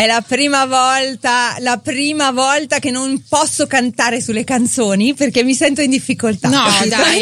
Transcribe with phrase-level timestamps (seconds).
[0.00, 5.52] È la prima volta, la prima volta che non posso cantare sulle canzoni perché mi
[5.52, 6.48] sento in difficoltà.
[6.48, 7.20] No, dai.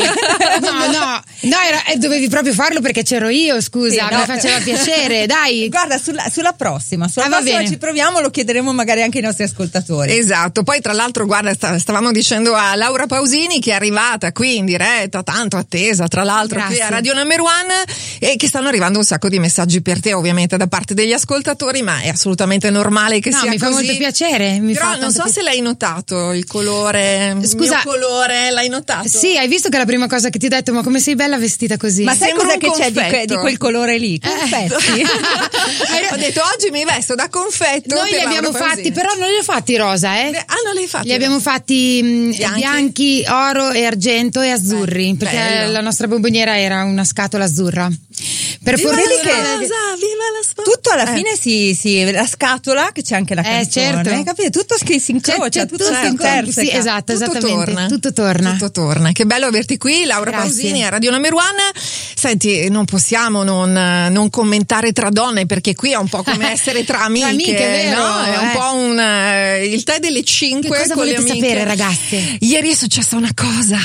[0.61, 1.23] No, no.
[1.41, 4.19] No, era, eh, dovevi proprio farlo perché c'ero io, scusa, sì, no.
[4.21, 5.67] mi faceva piacere, dai.
[5.71, 9.43] Guarda, sulla, sulla prossima, sulla ah, prossima ci proviamo, lo chiederemo magari anche ai nostri
[9.43, 10.17] ascoltatori.
[10.17, 14.67] Esatto, poi tra l'altro, guarda, stavamo dicendo a Laura Pausini che è arrivata qui in
[14.67, 16.77] diretta, tanto attesa, tra l'altro Grazie.
[16.77, 17.75] qui a Radio Number One
[18.21, 21.83] e che stanno arrivando un sacco di messaggi per te, ovviamente da parte degli ascoltatori,
[21.83, 23.71] ma è assolutamente assolutamente normale che no, sia mi così.
[23.71, 24.61] fa molto piacere.
[24.61, 27.37] Mi Però non so pi- se l'hai notato il colore.
[27.43, 29.09] Scusa, il colore l'hai notato?
[29.09, 31.39] Sì, hai visto che la prima cosa che ti ho detto, ma come sei bella
[31.39, 32.05] vestita così?
[32.05, 34.21] Ma sai cosa che c'è di, di, quel colore lì?
[34.23, 34.29] Eh.
[34.29, 35.07] Confetti.
[35.89, 36.15] Eh.
[36.15, 37.95] ho detto oggi mi vesto da confetto.
[37.95, 40.29] Noi li abbiamo fatti, però non li ho fatti rosa, eh?
[40.29, 41.07] Ah, non li hai fatti?
[41.07, 42.61] Li abbiamo fatti mm, bianchi?
[42.61, 45.73] bianchi, oro e argento e azzurri, Beh, perché bello.
[45.73, 47.91] la nostra bomboniera era una scatola azzurra.
[48.63, 50.71] Per viva la sposa, viva la sposa.
[50.71, 51.17] Tutto alla eh.
[51.17, 52.58] fine si, si, la scatola
[52.93, 54.23] che c'è anche la eh, canzone, certo.
[54.25, 54.61] capito?
[54.61, 56.71] Tutto che si incrocia, c'è, tutto, tutto si interseca.
[56.71, 57.39] Sì, esatto, tutto.
[57.39, 57.87] Torna.
[57.87, 58.53] Tutto torna.
[58.53, 59.13] Tutto torna.
[59.13, 60.49] Che bello averti qui, Laura Grazie.
[60.49, 61.73] Pausini a Radio Number One.
[62.15, 66.85] Senti, non possiamo non, non, commentare tra donne perché qui è un po' come essere
[66.85, 68.23] tra amiche, tra amiche vero, no?
[68.23, 68.39] È eh.
[68.39, 71.35] un po' un uh, il tè delle 5 che cosa con le amiche.
[71.35, 72.37] sapere, ragazze?
[72.41, 73.79] Ieri è successa una cosa.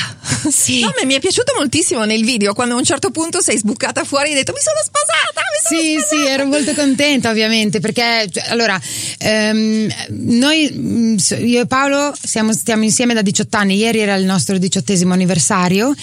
[0.49, 0.81] Sì.
[0.81, 4.27] No, mi è piaciuto moltissimo nel video quando a un certo punto sei sbucata fuori
[4.27, 5.41] e hai detto "Mi sono sposata".
[5.67, 8.79] sì, sì, ero molto contenta ovviamente perché cioè, allora
[9.17, 14.25] ehm, noi, mm, io e Paolo siamo, stiamo insieme da 18 anni, ieri era il
[14.25, 15.93] nostro diciottesimo anniversario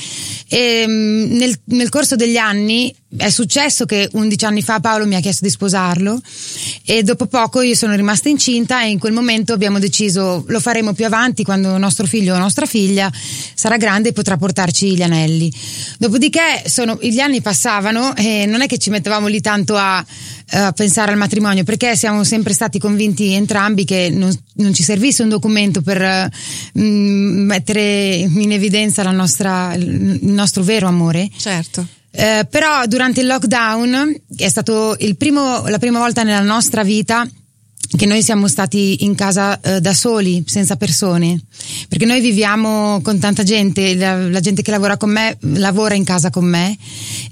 [0.49, 5.17] e mm, nel, nel corso degli anni è successo che 11 anni fa Paolo mi
[5.17, 6.21] ha chiesto di sposarlo
[6.85, 10.93] e dopo poco io sono rimasta incinta e in quel momento abbiamo deciso lo faremo
[10.93, 13.11] più avanti quando nostro figlio o nostra figlia
[13.55, 15.53] sarà grande e potrà portarci gli anelli.
[15.99, 20.05] Dopodiché sono, gli anni passavano e non è che ci mettevamo lì tanto a,
[20.53, 25.23] a pensare al matrimonio perché siamo sempre stati convinti entrambi che non, non ci servisse
[25.23, 31.29] un documento per uh, mettere in evidenza nostra, il nostro vero amore.
[31.37, 31.87] Certo.
[32.13, 37.25] Eh, però durante il lockdown è stato primo, la prima volta nella nostra vita
[37.97, 41.41] che noi siamo stati in casa eh, da soli, senza persone,
[41.89, 46.05] perché noi viviamo con tanta gente, la, la, gente che lavora con me lavora in
[46.05, 46.77] casa con me.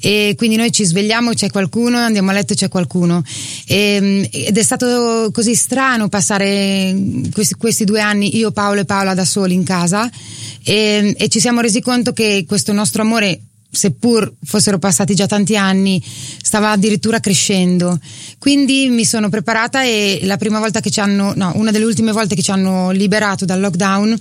[0.01, 3.23] E quindi noi ci svegliamo, c'è qualcuno, andiamo a letto, c'è qualcuno.
[3.67, 6.97] E, ed è stato così strano passare
[7.33, 10.11] questi, questi, due anni io, Paolo e Paola da soli in casa.
[10.65, 15.57] E, e ci siamo resi conto che questo nostro amore seppur fossero passati già tanti
[15.57, 16.03] anni,
[16.43, 17.99] stava addirittura crescendo.
[18.39, 22.13] Quindi mi sono preparata e la prima volta che ci hanno, no, una delle ultime
[22.13, 24.19] volte che ci hanno liberato dal lockdown,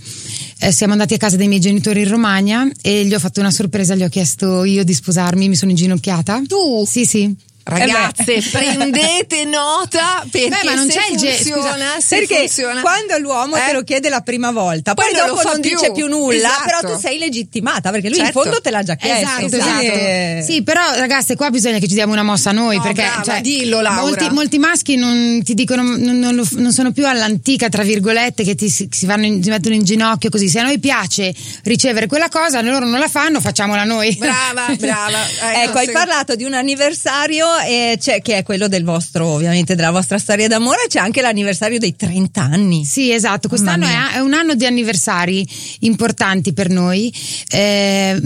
[0.60, 3.52] eh, siamo andati a casa dei miei genitori in Romagna e gli ho fatto una
[3.52, 6.42] sorpresa, gli ho chiesto io di sposarmi, mi sono inginocchiata.
[6.48, 6.86] Tu?
[6.86, 7.36] Sì, sì.
[7.68, 12.82] Ragazze, eh prendete nota perché Beh, ma non c'è il funziona, ge- perché funziona.
[12.82, 13.66] quando l'uomo eh?
[13.66, 15.72] te lo chiede la prima volta, poi, poi dopo non più.
[15.72, 16.64] dice più nulla, esatto.
[16.66, 18.38] però tu sei legittimata perché lui certo.
[18.38, 19.46] in fondo te l'ha già chiesto.
[19.46, 20.46] Esatto, esatto.
[20.46, 23.24] Sì, però ragazze, qua bisogna che ci diamo una mossa a noi no, perché brava,
[23.24, 24.02] cioè, dillo Laura.
[24.02, 28.56] Molti, molti, maschi non ti dicono non, non, non, sono più all'antica tra virgolette che
[28.56, 30.48] ti, si, vanno in, si mettono in ginocchio così.
[30.48, 34.16] Se a noi piace ricevere quella cosa, loro non la fanno, facciamola noi.
[34.16, 35.16] Brava, brava.
[35.58, 39.76] Ecco, ecco hai parlato di un anniversario e c'è che è quello del vostro, ovviamente,
[39.76, 42.86] della vostra storia d'amore, c'è anche l'anniversario dei 30 anni.
[42.86, 45.48] Sì, esatto, quest'anno è, è, un anno di anniversari
[45.80, 47.14] importanti per noi.
[47.50, 48.20] Eh,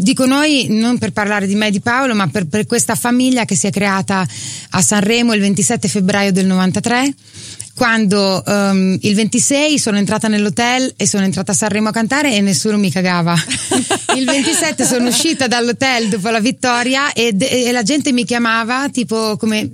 [0.00, 3.44] dico noi non per parlare di me e di Paolo, ma per, per questa famiglia
[3.44, 4.26] che si è creata
[4.70, 7.14] a Sanremo il 27 febbraio del 93
[7.74, 12.40] quando um, il 26 sono entrata nell'hotel e sono entrata a Sanremo a cantare e
[12.40, 13.34] nessuno mi cagava.
[14.16, 19.36] il 27 sono uscita dall'hotel dopo la vittoria e, e, la gente mi chiamava tipo
[19.36, 19.68] come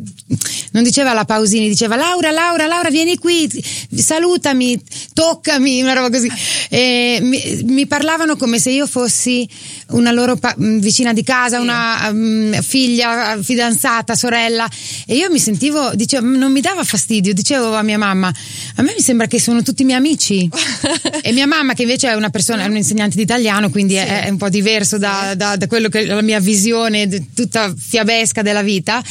[0.73, 3.49] non diceva la Pausini, diceva Laura, Laura, Laura, vieni qui,
[3.95, 4.81] salutami,
[5.15, 6.31] toccami, una roba così.
[6.69, 9.49] E mi, mi parlavano come se io fossi
[9.89, 11.63] una loro pa- vicina di casa, sì.
[11.63, 14.69] una um, figlia, fidanzata, sorella
[15.07, 18.33] e io mi sentivo, dicevo, non mi dava fastidio, dicevo a mia mamma,
[18.77, 20.49] a me mi sembra che sono tutti miei amici.
[21.23, 24.01] e mia mamma, che invece è una persona, è un insegnante di italiano, quindi sì.
[24.01, 27.73] è, è, un po' diverso da, da, da, quello che è la mia visione tutta
[27.77, 29.03] fiabesca della vita,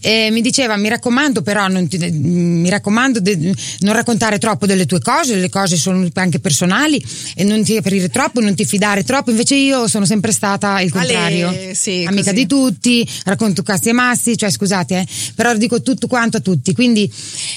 [0.00, 4.86] e mi diceva, mi raccomando però, non ti, mi raccomando di non raccontare troppo delle
[4.86, 7.04] tue cose, le cose sono anche personali
[7.34, 10.90] e non ti aprire troppo, non ti fidare troppo, invece io sono sempre stata il
[10.90, 12.34] contrario, Ale, sì, amica così.
[12.34, 16.74] di tutti, racconto cazzi e massi, cioè scusate, eh, però dico tutto quanto a tutti,
[16.74, 17.10] quindi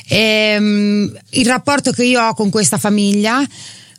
[0.08, 3.46] ehm, il rapporto che io ho con questa famiglia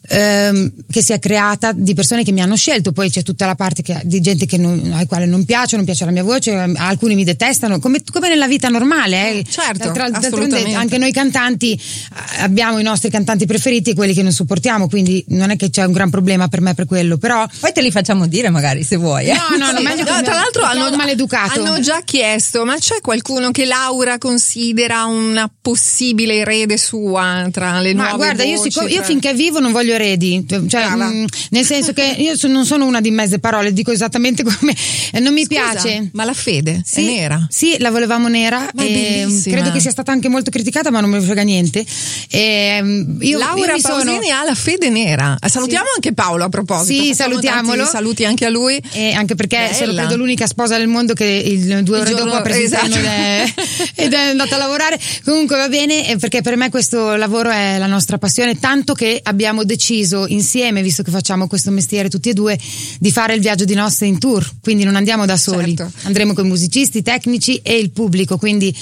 [0.09, 3.55] ehm, che si è creata di persone che mi hanno scelto, poi c'è tutta la
[3.55, 6.53] parte che, di gente che non, ai quale non piace, non piace la mia voce,
[6.53, 9.39] alcuni mi detestano, come, come nella vita normale.
[9.39, 9.45] Eh.
[9.49, 14.33] Certo, d'altronde anche noi cantanti eh, abbiamo i nostri cantanti preferiti e quelli che non
[14.33, 17.47] sopportiamo, quindi non è che c'è un gran problema per me per quello, però...
[17.61, 19.29] Poi te li facciamo dire magari se vuoi.
[19.29, 19.35] Eh?
[19.35, 21.61] No, no, no, meglio no, tra l'altro hanno, maleducato.
[21.61, 27.95] hanno già chiesto, ma c'è qualcuno che Laura considera una possibile erede sua tra le
[27.95, 31.25] ma nuove guarda, voci, io, sic- io finché vivo non voglio eredi, cioè, mh, mm,
[31.51, 34.75] nel senso che io so, non sono una di mezze parole, dico esattamente come
[35.21, 36.11] non mi Scusa, piace.
[36.13, 37.47] Ma la fede sì, è nera?
[37.51, 38.69] Sì, la volevamo nera.
[38.75, 41.85] Ma e credo che sia stata anche molto criticata, ma non me ne frega niente.
[42.31, 44.41] E, mm, io, Laura io Pausini sono...
[44.41, 45.37] ha la fede nera.
[45.45, 45.93] Salutiamo sì.
[45.97, 47.03] anche Paolo a proposito.
[47.03, 47.85] Sì, salutiamolo.
[47.85, 48.81] Saluti anche a lui.
[48.93, 49.75] E anche perché Bella.
[49.75, 52.87] sono credo l'unica sposa del mondo che il, due ore giorno, dopo ha preso esatto.
[52.87, 53.55] ed, è,
[53.95, 54.99] ed è andata a lavorare.
[55.25, 59.65] Comunque va bene, perché per me questo lavoro è la nostra passione, tanto che abbiamo
[59.65, 62.59] deciso insieme, visto che facciamo questo mestiere tutti e due,
[62.99, 64.49] di fare il viaggio di notte in tour.
[64.61, 65.93] Quindi non andiamo da soli, certo.
[66.07, 68.37] andremo con i musicisti, i tecnici e il pubblico.
[68.39, 68.75] Quindi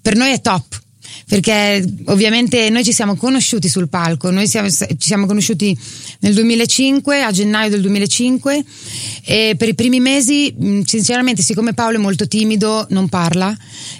[0.00, 0.82] per noi è top
[1.26, 5.76] perché ovviamente noi ci siamo conosciuti sul palco, noi siamo, ci siamo conosciuti
[6.20, 8.64] nel 2005, a gennaio del 2005
[9.24, 10.54] e per i primi mesi
[10.84, 13.56] sinceramente siccome Paolo è molto timido non parla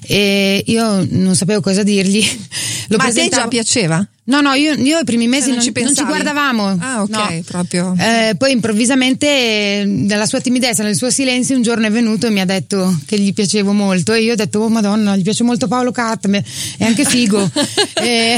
[0.07, 2.23] e io non sapevo cosa dirgli.
[2.89, 4.07] Lo Ma a te già piaceva?
[4.27, 6.77] No, no, io, io i primi mesi cioè, non, non, ci non, ci guardavamo.
[6.81, 7.43] Ah, ok, no.
[7.45, 7.95] proprio.
[7.99, 12.41] Eh, poi improvvisamente, nella sua timidezza, nel suo silenzio, un giorno è venuto e mi
[12.41, 14.15] ha detto che gli piacevo molto.
[14.15, 17.51] E io ho detto, oh madonna, gli piace molto Paolo Cat, è anche figo.
[18.01, 18.37] e,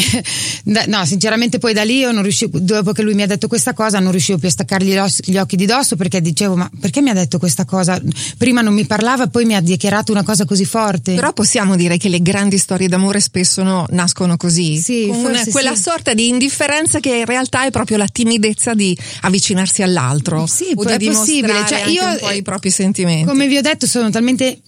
[0.65, 3.73] no, sinceramente poi da lì io non riuscivo, dopo che lui mi ha detto questa
[3.73, 4.94] cosa, non riuscivo più a staccargli
[5.25, 8.00] gli occhi di dosso perché dicevo, ma perché mi ha detto questa cosa?
[8.37, 11.15] Prima non mi parlava, poi mi ha dichiarato una cosa così forte.
[11.15, 14.79] Però possiamo dire che le grandi storie d'amore spesso no, nascono così.
[14.79, 15.75] Sì, con una, quella sì.
[15.76, 20.84] Sorta di indifferenza che in realtà è proprio la timidezza di avvicinarsi all'altro sì, o
[20.84, 21.64] di è possibile.
[21.67, 23.26] Cioè, io, un po' i propri sentimenti.
[23.26, 24.61] Come vi ho detto, sono talmente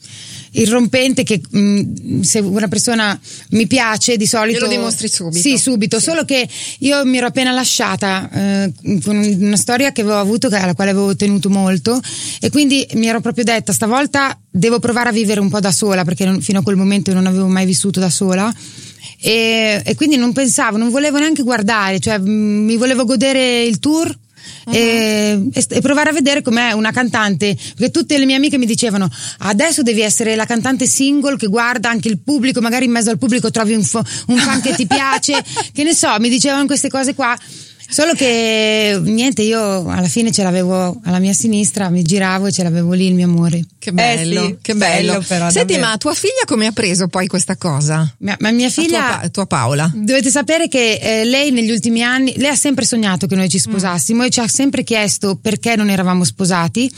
[0.52, 3.18] irrompente che mh, mm, se una persona
[3.50, 6.04] mi piace di solito lo dimostri subito sì subito sì.
[6.04, 8.72] solo che io mi ero appena lasciata eh,
[9.02, 12.00] con una storia che avevo avuto alla quale avevo tenuto molto
[12.40, 16.04] e quindi mi ero proprio detta stavolta devo provare a vivere un po' da sola
[16.04, 18.52] perché non, fino a quel momento non avevo mai vissuto da sola
[19.20, 24.16] e, e quindi non pensavo, non volevo neanche guardare, cioè mi volevo godere il tour
[24.64, 24.74] Uh-huh.
[24.74, 29.08] E, e, provare a vedere com'è una cantante perché tutte le mie amiche mi dicevano
[29.38, 33.18] adesso devi essere la cantante single che guarda anche il pubblico magari in mezzo al
[33.18, 35.42] pubblico trovi un, fo- un fan che ti piace
[35.72, 37.36] che ne so mi dicevano queste cose qua
[37.90, 42.62] Solo che niente, io alla fine ce l'avevo alla mia sinistra, mi giravo e ce
[42.62, 43.64] l'avevo lì il mio amore.
[43.78, 45.12] Che bello, eh sì, che bello.
[45.12, 45.90] bello però, Senti, davvero.
[45.92, 48.14] ma tua figlia come ha preso poi questa cosa?
[48.18, 49.18] Ma, ma mia figlia.
[49.20, 49.90] Tua, tua, Paola.
[49.94, 53.58] Dovete sapere che eh, lei negli ultimi anni, lei ha sempre sognato che noi ci
[53.58, 54.26] sposassimo mm.
[54.26, 56.92] e ci ha sempre chiesto perché non eravamo sposati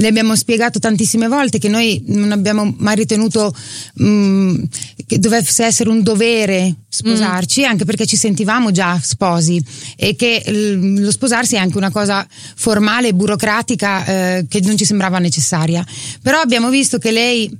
[0.00, 3.54] le abbiamo spiegato tantissime volte che noi non abbiamo mai ritenuto
[3.94, 4.62] mh, mm,
[5.06, 7.64] che dovesse essere un dovere sposarci, mm.
[7.64, 9.62] anche perché ci sentivamo già sposi
[9.96, 12.26] e che l- lo sposarsi è anche una cosa
[12.56, 15.84] formale e burocratica eh, che non ci sembrava necessaria.
[16.22, 17.50] Però abbiamo visto che lei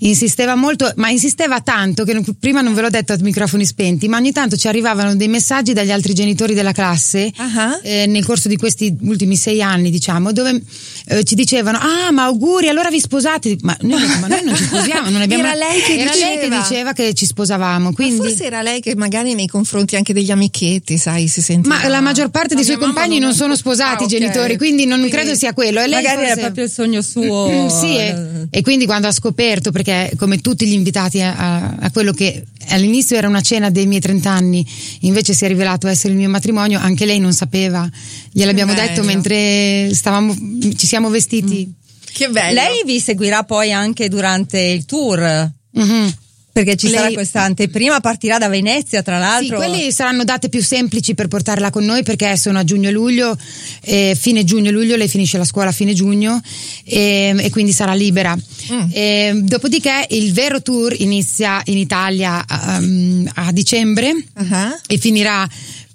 [0.00, 4.18] insisteva molto, ma insisteva tanto che prima non ve l'ho detto a microfoni spenti, ma
[4.18, 7.80] ogni tanto ci arrivavano dei messaggi dagli altri genitori della classe uh-huh.
[7.82, 10.60] eh, nel corso di questi ultimi sei anni, diciamo, dove
[11.06, 13.56] eh, ci dicevano: Ah, ma auguri, allora vi sposate.
[13.62, 15.44] Ma noi, ma noi non ci sposiamo, non abbiamo.
[15.44, 16.28] Era lei che, era diceva.
[16.28, 17.92] Lei che diceva che ci sposavamo.
[17.92, 18.16] Quindi...
[18.16, 21.76] forse era lei che magari nei confronti anche degli amichetti, sai, si sentiva.
[21.76, 24.18] Ma la maggior parte dei suoi compagni non, non sono sposati, ah, okay.
[24.18, 25.80] genitori, quindi non quindi, credo sia quello.
[25.80, 26.32] E lei magari forse...
[26.32, 27.48] era proprio il sogno suo.
[27.50, 29.85] Mm, sì, e, e, quindi quando ha scoperto, perché
[30.16, 34.30] come tutti gli invitati a, a quello che all'inizio era una cena dei miei 30
[34.30, 34.66] anni,
[35.00, 37.88] invece si è rivelato essere il mio matrimonio, anche lei non sapeva.
[38.32, 40.34] Gliel'abbiamo detto mentre stavamo,
[40.76, 41.66] ci siamo vestiti.
[41.66, 41.84] Mm.
[42.12, 42.54] Che bello.
[42.54, 45.50] Lei vi seguirà poi anche durante il tour.
[45.78, 46.08] Mm-hmm
[46.56, 46.96] perché ci Lei...
[46.96, 49.60] sarà questa anteprima, partirà da Venezia tra l'altro.
[49.60, 52.92] Sì, quelle saranno date più semplici per portarla con noi perché sono a giugno e
[52.92, 53.36] luglio,
[53.82, 56.40] eh, fine giugno e luglio, lei finisce la scuola a fine giugno
[56.82, 58.34] e, e quindi sarà libera.
[58.34, 58.88] Mm.
[58.90, 64.78] E, dopodiché il vero tour inizia in Italia um, a dicembre uh-huh.
[64.86, 65.46] e finirà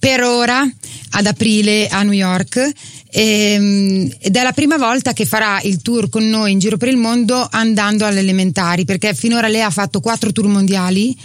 [0.01, 0.67] per ora
[1.12, 2.72] ad aprile a New York
[3.12, 6.88] ehm, ed è la prima volta che farà il tour con noi in giro per
[6.88, 11.15] il mondo andando alle elementari perché finora lei ha fatto quattro tour mondiali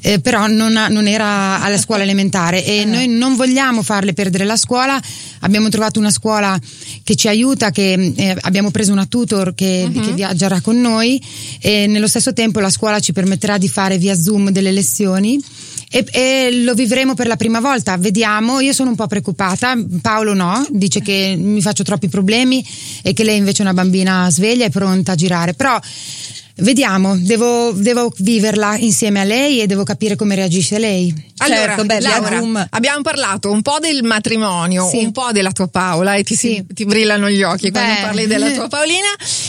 [0.00, 2.84] eh, però non, ha, non, era alla scuola elementare e eh.
[2.86, 4.98] noi non vogliamo farle perdere la scuola
[5.40, 6.58] abbiamo trovato una scuola
[7.02, 10.00] che ci aiuta che eh, abbiamo preso una tutor che, uh-huh.
[10.00, 11.22] che viaggerà con noi
[11.60, 15.38] e nello stesso tempo la scuola ci permetterà di fare via zoom delle lezioni
[15.92, 17.98] e, e, lo vivremo per la prima volta.
[17.98, 22.64] Vediamo, io sono un po' preoccupata, Paolo no, dice che mi faccio troppi problemi
[23.02, 25.78] e che lei invece è una bambina sveglia e pronta a girare, però
[26.62, 31.30] Vediamo, devo, devo, viverla insieme a lei e devo capire come reagisce lei.
[31.38, 34.98] Allora, certo, beh, Laura, abbiamo parlato un po' del matrimonio, sì.
[34.98, 36.64] un po' della tua Paola e ti, sì.
[36.72, 37.80] ti brillano gli occhi beh.
[37.80, 39.08] quando parli della tua Paolina.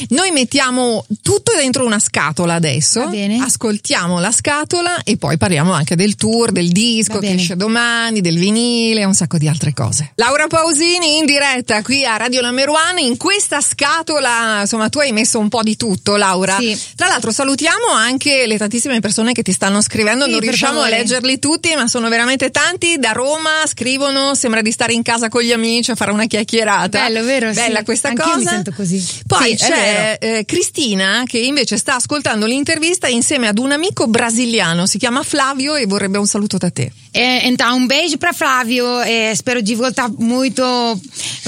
[0.10, 6.16] Noi mettiamo tutto dentro una scatola adesso, ascoltiamo la scatola e poi parliamo anche del
[6.16, 10.14] tour, del disco che esce domani, del vinile e un sacco di altre cose.
[10.16, 15.38] Laura Pausini in diretta qui a Radio One, in questa scatola, insomma tu hai messo
[15.38, 16.58] un po' di tutto Laura.
[16.58, 16.78] Sì.
[17.04, 20.88] Tra l'altro salutiamo anche le tantissime persone che ti stanno scrivendo, sì, non riusciamo a
[20.88, 22.96] leggerli tutti, ma sono veramente tanti.
[22.98, 27.02] Da Roma scrivono, sembra di stare in casa con gli amici a fare una chiacchierata.
[27.02, 27.52] Bello, vero?
[27.52, 27.84] Bella sì.
[27.84, 28.38] questa Anch'io cosa.
[28.38, 29.06] mi sento così.
[29.28, 34.86] Poi sì, c'è eh, Cristina che invece sta ascoltando l'intervista insieme ad un amico brasiliano,
[34.86, 36.90] si chiama Flavio e vorrebbe un saluto da te.
[37.14, 38.86] É, então, um beijo para Flávio.
[39.02, 40.64] É, espero de voltar muito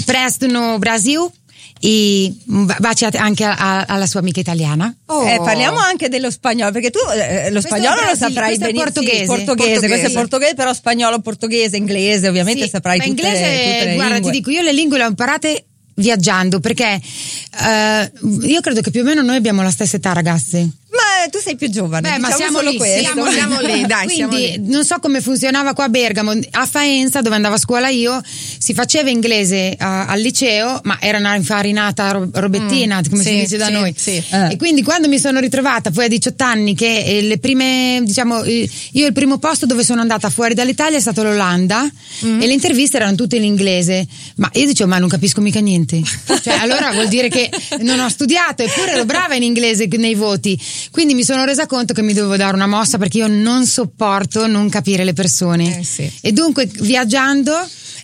[0.05, 1.31] presto no Brasil.
[1.79, 4.93] E baci anche alla sua amica italiana.
[5.07, 5.27] Oh.
[5.27, 8.83] Eh, parliamo anche dello spagnolo, perché tu eh, lo spagnolo lo saprai benissimo.
[8.83, 9.25] Portoghese.
[9.25, 9.45] portoghese.
[9.45, 9.87] portoghese.
[9.87, 14.13] Questo è portoghese, però spagnolo, portoghese, inglese, ovviamente sì, saprai tutte, inglese, tutte le guarda,
[14.13, 14.31] lingue.
[14.31, 15.65] ti dico, io le lingue le ho imparate
[15.95, 20.69] viaggiando, perché uh, io credo che più o meno noi abbiamo la stessa età, ragazzi.
[20.95, 22.79] Ma tu sei più giovane, Beh, diciamo ma siamo lì.
[22.99, 24.67] Siamo, siamo lì, dai, Quindi lì.
[24.67, 28.73] non so come funzionava qua a Bergamo, a Faenza dove andavo a scuola io, si
[28.73, 33.39] faceva inglese uh, al liceo, ma era una infarinata ro- robettina, mm, come sì, si
[33.39, 33.93] dice da sì, noi.
[33.97, 34.23] Sì.
[34.29, 34.53] Eh.
[34.53, 38.43] E quindi quando mi sono ritrovata poi a 18 anni che eh, le prime, diciamo,
[38.45, 41.89] io il primo posto dove sono andata fuori dall'Italia è stato l'Olanda
[42.25, 42.41] mm.
[42.41, 46.01] e le interviste erano tutte in inglese, ma io dicevo ma non capisco mica niente.
[46.41, 47.49] cioè allora vuol dire che
[47.81, 50.59] non ho studiato, eppure ero brava in inglese nei voti.
[50.91, 54.47] Quindi mi sono resa conto che mi dovevo dare una mossa perché io non sopporto
[54.47, 55.79] non capire le persone.
[55.79, 56.09] Eh sì.
[56.21, 57.53] E dunque viaggiando.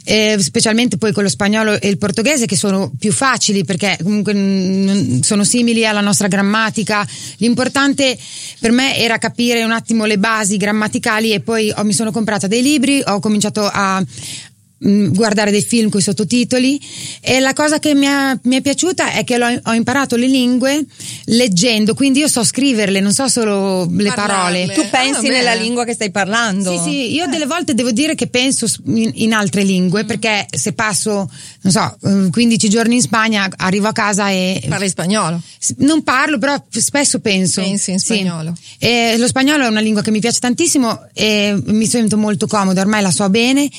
[0.04, 4.34] Eh, specialmente poi con lo spagnolo e il portoghese che sono più facili perché comunque
[4.34, 7.08] n- sono simili alla nostra grammatica
[7.38, 8.18] l'importante
[8.60, 12.48] per me era capire un attimo le basi grammaticali e poi ho, mi sono comprata
[12.48, 14.06] dei libri ho cominciato a mh,
[14.84, 16.82] guardare dei film con i sottotitoli
[17.22, 20.84] e la cosa che mi, ha, mi è piaciuta è che ho imparato le lingue
[21.26, 24.66] leggendo, quindi io so scriverle, non so solo le Parlarle.
[24.66, 24.74] parole.
[24.74, 26.72] Tu pensi Ah, nella lingua che stai parlando?
[26.78, 30.74] Sì, sì, io delle volte devo dire che penso in, in altre lingue perché se
[30.74, 31.30] passo,
[31.62, 35.40] non so, eh, 15 giorni in Spagna, arrivo a casa e Parli spagnolo?
[35.78, 37.62] non parlo, però spesso penso.
[37.62, 38.06] Pensi in Sì.
[38.16, 38.56] spagnolo.
[38.80, 42.82] E lo spagnolo è una lingua che mi piace tantissimo e mi sento molto comoda,
[42.82, 43.70] ormai la so bene,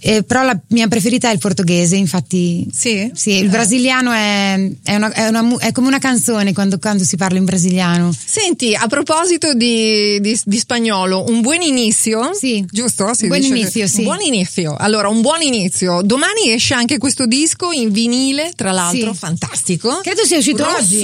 [0.00, 2.66] eh, però la mia preferita è il portoghese, infatti.
[2.72, 3.10] Sì?
[3.14, 7.16] Sì, il brasiliano è, è, una- è una è come una canzone quando, quando si
[7.16, 8.14] parla in brasiliano.
[8.24, 12.30] Senti, a proposito di, di- di spagnolo, un buon inizio?
[12.34, 12.64] Sì.
[12.70, 13.12] Giusto?
[13.14, 13.98] Si Buon inizio, che- sì.
[13.98, 14.74] Un buon inizio.
[14.78, 16.02] Allora, un buon inizio.
[16.02, 19.18] Domani esce anche questo disco in vinile, tra l'altro, Sì.
[19.18, 20.00] fantastico.
[20.02, 20.98] Credo sia uscito oggi.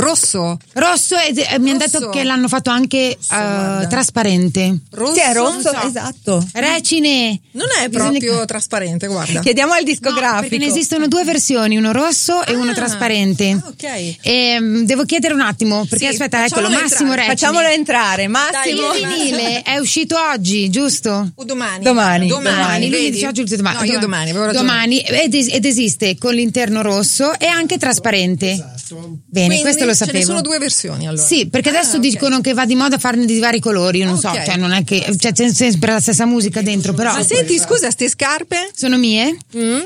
[0.00, 0.38] Rosso.
[0.40, 0.58] Rosso.
[0.74, 2.10] Rosso, e e mi hanno detto Rosso.
[2.10, 3.82] che l'hanno fatto anche guarda.
[3.82, 4.78] eh, trasparente.
[4.90, 5.14] Rosso.
[5.14, 5.86] Sì, è rosso, so.
[5.86, 6.46] esatto.
[6.52, 7.40] Recine!
[7.52, 9.40] Non è Bisogna- proprio trasparente, guarda.
[9.40, 10.40] Chiediamo al No, discografico.
[10.40, 13.50] perché ne esistono due versioni, uno rosso e uno Ah, trasparente.
[13.50, 14.16] ah, ok.
[14.22, 16.80] E, mm, devo chiedere un attimo, perché Sì, aspetta, eccolo, Massimo
[17.12, 17.16] entrare.
[17.16, 17.28] Recini.
[17.36, 18.88] Facciamolo entrare, Massimo.
[18.90, 21.30] Dai, Il vinile è uscito oggi, giusto?
[21.34, 21.82] O domani.
[21.84, 22.26] Domani.
[22.28, 22.56] Domani.
[22.56, 22.90] Domani.
[22.90, 23.76] lui dice oggi domani.
[23.78, 24.64] No, io domani, avevo ragione.
[24.66, 28.72] Domani, ed, es- ed esiste con l'interno rosso e anche trasparente.
[28.96, 30.18] Bene, Quindi questo lo Ce sapevo.
[30.18, 31.22] ne sono due versioni allora.
[31.24, 32.00] Sì, perché adesso Ah, ok.
[32.00, 34.44] dicono che va di moda farne di vari colori, io non so, Ok.
[34.44, 37.90] cioè non è che cioè, c'è sempre la stessa musica dentro, però Ma senti, scusa,
[37.90, 38.70] ste scarpe?
[38.74, 39.36] sono mie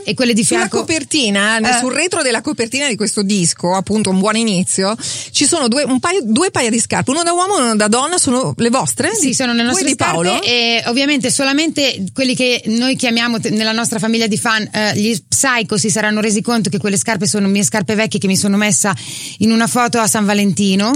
[0.05, 1.79] e quelle di Sulla fianco copertina, nel- Eh.
[1.79, 4.97] sul retro della copertina di questo disco, appunto un buon inizio,
[5.31, 7.89] ci sono due, un paio, due paia di scarpe, uno da uomo e uno da
[7.89, 9.15] donna, sono le vostre?
[9.15, 10.41] Sì, Di- sono le nostre di Paolo?
[10.43, 15.77] e ovviamente solamente quelli che noi chiamiamo nella nostra famiglia di fan eh, gli psycho
[15.77, 18.94] si saranno resi conto che quelle scarpe sono mie scarpe vecchie che mi sono messa
[19.39, 20.93] in una foto a San Valentino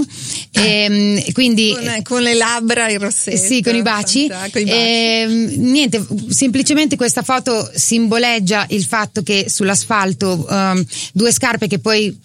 [0.51, 3.37] e, mm, quindi Con, con le labbra in rossetto.
[3.37, 4.27] sì, con i baci.
[4.27, 4.71] Con i baci.
[4.71, 12.17] Ehm, niente, semplicemente questa foto simboleggia il fatto che sull'asfalto ehm, due scarpe che poi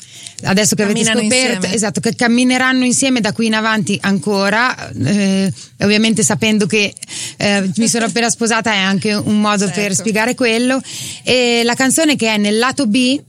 [0.45, 1.75] adesso che avete Camminano scoperto, insieme.
[1.75, 5.51] esatto, che cammineranno insieme da qui in avanti ancora, eh,
[5.81, 6.93] ovviamente sapendo che
[7.39, 9.95] eh, mi sono appena sposata è anche un modo per Certo.
[9.97, 10.81] spiegare quello.
[11.23, 13.21] E la canzone che è nel lato B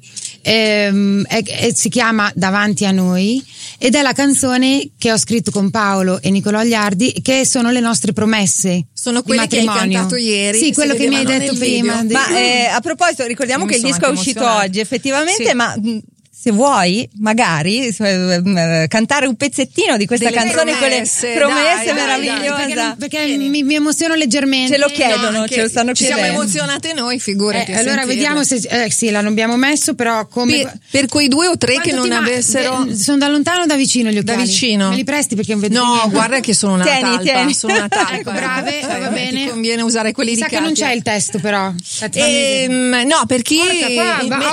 [0.47, 3.43] ehm, è- è- si chiama Davanti a noi
[3.79, 7.79] ed è la canzone che ho scritto con Paolo e Nicolò Agliardi che sono le
[7.79, 8.85] nostre promesse.
[8.93, 11.57] Sono quelle che hai cantato ieri, Sì, quello che mi hai detto video.
[11.57, 12.03] prima.
[12.03, 15.45] di- Ma eh, a proposito, ricordiamo Io mi che il disco è uscito oggi, effettivamente,
[15.47, 15.53] Sì.
[15.55, 15.97] ma mh,
[16.45, 21.85] se vuoi, magari eh, cantare un pezzettino di questa Delle canzone promesse, con le promesse
[21.85, 22.73] dai, meravigliose.
[22.75, 24.73] Perché, perché mi, mi emoziono leggermente.
[24.73, 26.23] Ce lo chiedono, No, ce lo stanno ci chiedendo.
[26.23, 27.71] siamo emozionate noi, figurati.
[27.71, 31.47] Eh, allora vediamo se eh, sì, la abbiamo messo, però come per, per quei due
[31.47, 34.33] o tre Quanto che non avessero eh, sono da lontano o da vicino gli da
[34.33, 34.43] occhiali?
[34.43, 34.89] vicino.
[34.89, 36.09] Me li presti perché non vedo No, niente.
[36.11, 37.53] guarda che sono una Tieni, talpa, tieni.
[37.55, 38.13] sono una talpa.
[38.13, 39.43] Ecco, brave, Eh, va bene.
[39.45, 41.73] Ti conviene usare quelli Mi di sa che non c'è il testo però.
[42.13, 43.55] Ehm, no, perché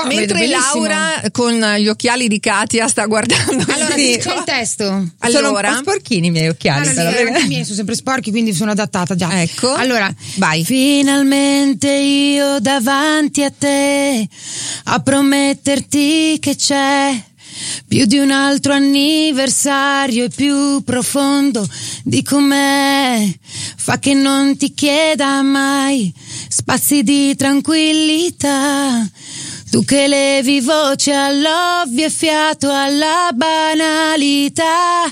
[0.09, 0.47] mentre.
[0.47, 4.19] Laura con gli occhiali di Katia sta guardando allora, sì.
[4.21, 4.85] c'è il testo.
[4.85, 5.73] Sono un Allora?
[5.73, 6.89] po' sporchini i miei occhiali.
[6.89, 9.41] Allora, però, sì, anche i miei sono sempre sporchi, quindi sono adattata già.
[9.41, 9.73] Ecco.
[9.75, 10.65] Allora, Vai.
[10.65, 14.29] Finalmente io davanti a te
[14.85, 17.23] a prometterti che c'è
[17.87, 21.69] più di un altro anniversario e più profondo
[22.03, 23.31] di com'è.
[23.77, 26.13] Fa che non ti chieda mai
[26.49, 29.09] spazi di tranquillità.
[29.73, 35.11] Tu che levi voce all'ovvio e fiato alla banalità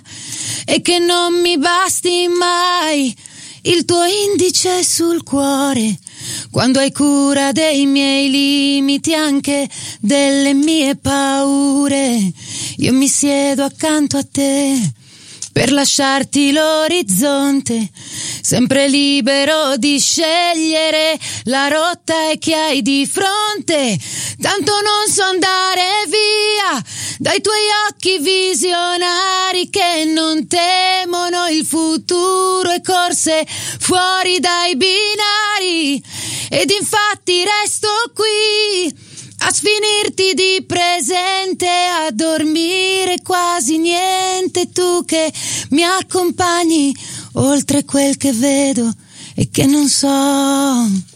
[0.67, 3.17] e che non mi basti mai
[3.62, 5.99] il tuo indice sul cuore
[6.50, 9.67] quando hai cura dei miei limiti anche
[9.99, 12.31] delle mie paure.
[12.76, 14.79] Io mi siedo accanto a te
[15.52, 17.90] per lasciarti l'orizzonte,
[18.40, 23.99] sempre libero di scegliere la rotta e che hai di fronte.
[24.40, 26.83] Tanto non so andare via
[27.19, 36.02] dai tuoi occhi visionari che non temono il futuro e corse fuori dai binari.
[36.49, 39.09] Ed infatti resto qui
[39.42, 45.32] a sfinirti di presente, a dormire quasi niente, tu che
[45.70, 46.94] mi accompagni
[47.32, 48.92] oltre quel che vedo
[49.35, 51.09] e che non so.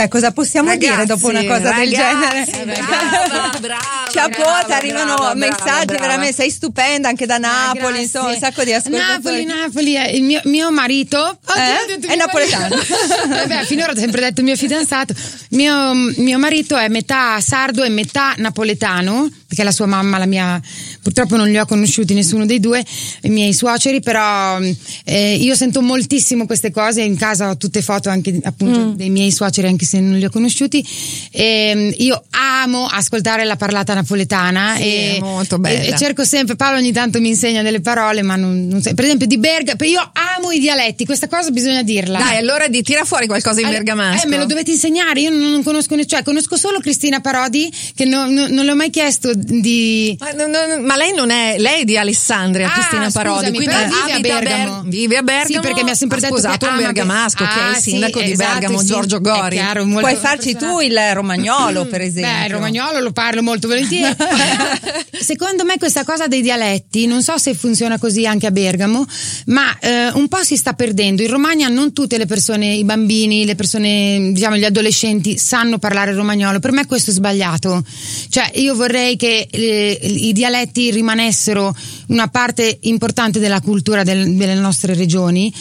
[0.00, 2.74] Beh, cosa possiamo Ragazzi, dire dopo una cosa del ragazzi, genere?
[2.74, 3.78] brava, brava,
[4.10, 6.00] Chapeau, brava, arrivano brava, messaggi brava.
[6.00, 8.00] veramente, sei stupenda anche da Napoli, Grazie.
[8.02, 9.44] insomma, un sacco di Napoli, ascoltatori.
[9.44, 11.84] Napoli, eh, il mio, mio marito Oh, Eh?
[11.86, 12.76] detto È mio napoletano.
[12.76, 13.58] marito.
[13.60, 15.12] Eh finora ho sempre detto mio fidanzato.
[15.50, 20.58] Mio, mio marito è metà sardo e metà napoletano, perché la sua mamma, la mia,
[21.02, 22.84] purtroppo non li ho conosciuti nessuno dei due,
[23.22, 24.58] i miei suoceri, però
[25.04, 27.02] eh, io sento moltissimo queste cose.
[27.02, 30.30] In casa ho tutte foto anche appunto dei miei suoceri, anche se non li ho
[30.30, 30.86] conosciuti.
[31.30, 35.80] E, io amo ascoltare la parlata napoletana Sì, e, è molto bella.
[35.82, 38.92] e- e cerco sempre, Paolo ogni tanto mi insegna delle parole, ma non, non so.
[38.94, 42.18] Per esempio di Berga, io amo i dialetti, questa cosa bisogna dirla.
[42.18, 44.26] Dai, allora di, tira fuori qualcosa in Allora, bergamasco.
[44.26, 48.04] Eh, me lo dovete insegnare, io non, non conosco, cioè conosco solo Cristina Parodi, che
[48.04, 50.16] non, non- non le ho mai chiesto di...
[50.18, 53.56] Ma, no, no, ma lei non è, lei è di Alessandria, Ah, Cristina Parodi, scusami,
[53.58, 54.80] quindi vive a abita a Bergamo.
[54.80, 55.54] Ber- vive a Bergamo.
[55.54, 57.76] Sì, perché mi ha sempre detto sposato che un ama bergamasco, che è Ah, il
[57.76, 58.84] sì, sindaco di esatto, Bergamo.
[58.84, 59.54] Giorgio Gori.
[59.54, 62.32] chiaro, Puoi farci tu il romagnolo, per esempio.
[62.40, 64.16] Beh, il romagnolo lo parlo molto volentieri.
[65.20, 69.06] Secondo me questa cosa dei dialetti, non so se funziona così anche a Bergamo,
[69.46, 71.22] ma eh, un po' si sta perdendo.
[71.22, 76.10] In Romagna non tutte le persone, i bambini, le persone, diciamo gli adolescenti sanno parlare
[76.10, 76.58] il romagnolo.
[76.58, 77.84] Per me questo è sbagliato.
[78.28, 81.74] Cioè io vorrei che eh, i dialetti rimanessero
[82.08, 85.52] una parte importante della cultura del- delle nostre regioni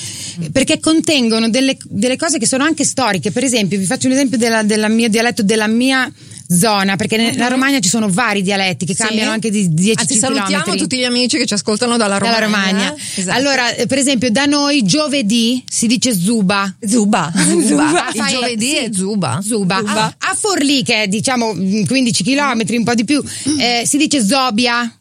[0.52, 3.32] perché contengono delle, delle cose che sono anche storiche.
[3.32, 6.10] Per esempio, vi faccio un esempio della, della mio dialetto della mia
[6.52, 9.04] zona, perché nella Romagna ci sono vari dialetti che Sì.
[9.04, 12.40] cambiano anche di 10 Anzi, salutiamo chilometri tutti gli amici che ci ascoltano dalla Romagna.
[12.40, 12.96] dalla Romagna.
[13.16, 13.38] Esatto.
[13.38, 16.74] Allora, eh, per esempio, da noi giovedì si dice zuba.
[16.84, 17.32] Zuba.
[17.68, 18.06] Zuba.
[18.06, 18.76] Ah, Il fai- giovedì sì.
[18.78, 19.40] è Zuba.
[19.44, 19.78] Zuba.
[19.78, 20.06] Zuba.
[20.06, 23.24] A, a Forlì, che è diciamo mm, 15 km, un po' di più,
[23.60, 24.92] eh, si dice zobia.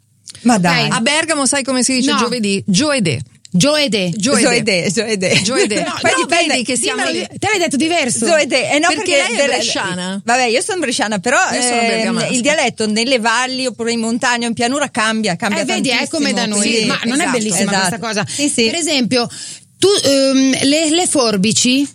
[0.43, 0.87] Ma dai.
[0.87, 0.93] Ok.
[0.95, 2.19] A Bergamo sai come si dice No.
[2.19, 2.62] giovedì?
[2.67, 3.19] Gioedè.
[3.51, 4.12] Gioede.
[4.21, 5.41] Zoede, Zoede.
[5.43, 5.83] Gioedè.
[5.83, 7.27] No, Però dipende- vedi che siamo lì.
[7.38, 8.27] te l'hai detto diverso.
[8.27, 10.21] Zoede, eh no, Perché lei è del- bresciana.
[10.23, 12.27] Vabbè, io sono bresciana, però Io sono ehm, bergamasca.
[12.29, 15.93] il dialetto nelle valli oppure in montagna o in pianura cambia, cambia Eh, vedi, è
[15.93, 17.97] tantissimo, come da noi, quindi- ma non è esatto, bellissima esatto.
[17.99, 18.27] questa cosa.
[18.29, 18.64] Sì, sì.
[18.67, 19.27] Per esempio,
[19.79, 21.88] tu, ehm, le, le forbici.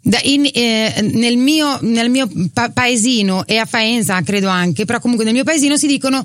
[0.00, 5.00] da- in- eh, nel mio, nel mio pa- paesino e a Faenza credo anche, però
[5.00, 6.24] comunque nel mio paesino si dicono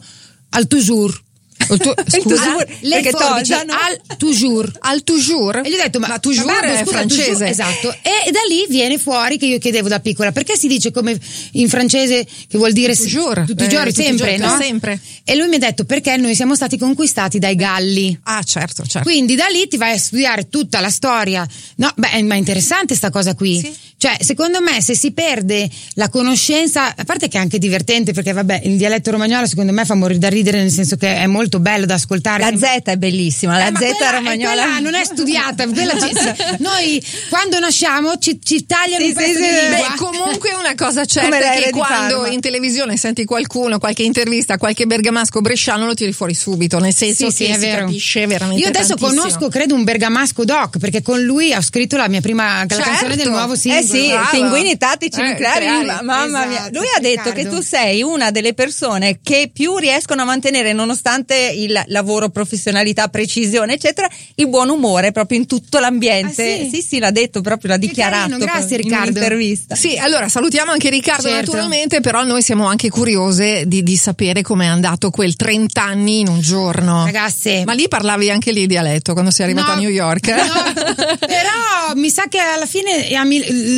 [0.51, 1.19] al toujours.
[1.71, 2.35] Il tuo- Il scusa?
[2.35, 2.65] toujours.
[2.81, 3.73] Le Perché tosano?
[3.73, 4.71] al toujours.
[4.79, 5.61] Al toujours?
[5.65, 7.29] E gli ho detto, ma, toujours ma babbo, è scusa, francese.
[7.31, 7.89] toujours- esatto.
[8.01, 11.17] E da lì viene fuori che io chiedevo da piccola, perché si dice come
[11.53, 13.45] in francese che vuol dire Toujours.
[13.47, 14.57] tutti i Eh, giorni, i sempre, no?
[14.59, 14.99] sempre.
[15.23, 18.17] E lui mi ha detto, perché noi siamo stati conquistati dai galli.
[18.23, 19.07] Ah, certo, certo.
[19.09, 21.47] Quindi da lì ti vai a studiare tutta la storia.
[21.75, 23.59] No, beh, ma è interessante sta cosa qui.
[23.59, 23.73] Sì.
[24.01, 28.31] Cioè, secondo me, se si perde la conoscenza, a parte che è anche divertente, perché
[28.33, 31.59] vabbè, il dialetto romagnolo secondo me fa morire da ridere, nel senso che è molto
[31.61, 32.43] bello da ascoltare.
[32.51, 34.79] La Z è bellissima, la eh, Z quella, romagnola.
[34.79, 36.11] Non è studiata, quella ci,
[36.59, 39.69] noi quando nasciamo ci, ci tagliano Sì, un pezzo sì, sì.
[39.69, 44.85] Beh, comunque una cosa certa è che quando in televisione senti qualcuno, qualche intervista, qualche
[44.85, 47.85] bergamasco bresciano lo tiri fuori subito, nel senso Sì, sì, che è si vero.
[47.85, 49.21] capisce veramente Io adesso tantissimo.
[49.21, 52.83] conosco, credo, un bergamasco doc, perché con lui ho scritto la mia prima la Certo.
[52.83, 53.83] canzone del nuovo singolo.
[53.83, 56.59] Eh sì, pinguini tattici Eh, nucleari, nucleari, ma- mamma mia.
[56.61, 57.49] esatto, Lui ha detto Riccardo.
[57.49, 63.07] che tu sei una delle persone che più riescono a mantenere, nonostante il lavoro, professionalità,
[63.07, 66.53] precisione, eccetera, il buon umore proprio in tutto l'ambiente.
[66.61, 66.69] Ah, sì?
[66.73, 69.09] sì, sì, l'ha detto proprio, l'ha Che dichiarato carino, grazie, in Riccardo.
[69.19, 69.75] un'intervista.
[69.75, 71.51] Sì, allora salutiamo anche Riccardo Certo.
[71.51, 76.27] naturalmente, però noi siamo anche curiose di, di sapere com'è andato quel 30 anni in
[76.27, 77.05] un giorno.
[77.05, 80.27] Ragazze, Ma lì parlavi anche lì dialetto quando sei arrivata No, a New York.
[80.27, 83.07] no, però mi sa che alla fine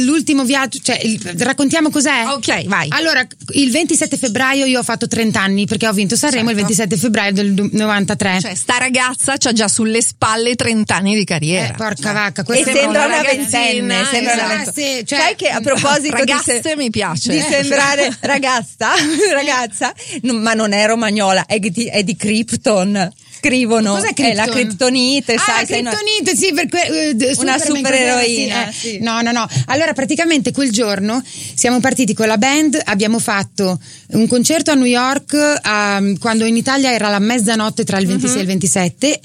[0.05, 2.25] l'ultimo viaggio, cioè il- raccontiamo cos'è?
[2.27, 2.87] Ok, vai.
[2.89, 6.73] Allora, il 27 febbraio io ho fatto 30 anni perché ho vinto Sanremo il Certo.
[6.73, 8.39] 27 febbraio del du- 93.
[8.41, 11.73] Cioè, sta ragazza c'ha già sulle spalle 30 anni di carriera.
[11.73, 14.81] Eh, porca Cioè, vacca, E questa è sembra una ventenne, sembra una esatto.
[15.05, 17.31] cioè- Sai che a proposito di, Ragazze mi piace.
[17.31, 17.41] di Eh.
[17.41, 18.89] sembrare ragazza,
[19.33, 23.11] ragazza, no, ma non è romagnola, è di, è di Krypton.
[23.53, 24.53] Scrivono, Cos'è è la Krypton?
[24.67, 28.71] criptonite, Ah, sai, la criptonite, sì, per que- eh, Una supereroina, cos'era?
[28.71, 28.99] sì.
[29.01, 29.45] No, no, no.
[29.65, 31.21] Allora, praticamente quel giorno
[31.53, 33.77] siamo partiti con la band, abbiamo fatto
[34.11, 38.37] un concerto a New York ehm, quando in Italia era la mezzanotte tra il 26
[38.37, 39.19] e il 27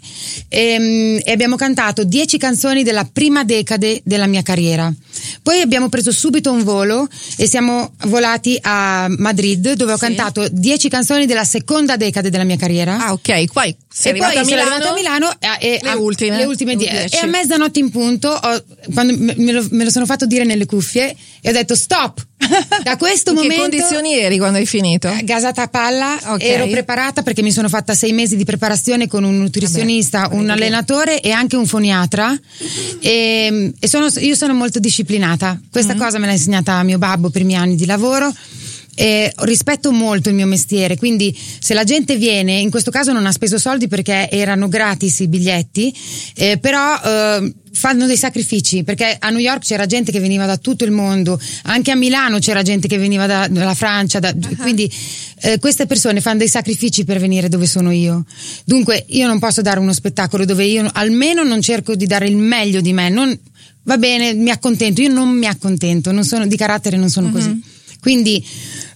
[0.48, 4.92] ehm, e abbiamo cantato 10 canzoni della prima decade della mia carriera.
[5.42, 10.00] Poi abbiamo preso subito un volo e siamo volati a Madrid dove ho Sì.
[10.02, 12.98] cantato 10 canzoni della seconda decade della mia carriera.
[13.06, 13.74] Ah, ok, poi
[14.10, 14.70] sei e poi arrivata a Milano.
[14.70, 16.36] arrivata a Milano e, e Le a- ultime.
[16.36, 17.16] le ultime Le die- dieci.
[17.16, 20.66] e a mezzanotte in punto ho- quando me, lo, me lo sono fatto dire nelle
[20.66, 22.24] cuffie e ho detto stop
[22.82, 25.08] da questo In che momento condizioni eri quando hai finito?
[25.08, 26.42] eh, gasata a palla Ok.
[26.42, 31.20] ero preparata perché mi sono fatta sei mesi di preparazione con un nutrizionista un allenatore
[31.20, 32.36] e anche un foniatra
[33.00, 35.98] e, e sono- io sono molto disciplinata questa Mm.
[35.98, 38.32] cosa me l'ha insegnata mio babbo per i miei anni di lavoro
[39.00, 43.26] e rispetto molto il mio mestiere, quindi se la gente viene, in questo caso non
[43.26, 45.94] ha speso soldi perché erano gratis i biglietti,
[46.34, 50.56] eh, però eh, fanno dei sacrifici perché a New York c'era gente che veniva da
[50.56, 54.92] tutto il mondo, anche a Milano c'era gente che veniva da- dalla Francia, da- quindi
[55.42, 58.24] eh, queste persone fanno dei sacrifici per venire dove sono io.
[58.64, 62.36] Dunque io non posso dare uno spettacolo dove io almeno non cerco di dare il
[62.36, 63.38] meglio di me, non,
[63.84, 67.67] va bene, mi accontento, io non mi accontento, non sono, di carattere non sono così.
[68.08, 68.42] Quindi